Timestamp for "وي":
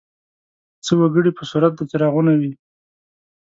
2.41-2.53